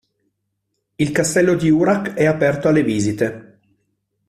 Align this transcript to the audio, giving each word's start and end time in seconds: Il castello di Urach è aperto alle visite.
Il 0.95 1.11
castello 1.11 1.53
di 1.53 1.69
Urach 1.69 2.13
è 2.15 2.25
aperto 2.25 2.67
alle 2.69 2.81
visite. 2.81 3.59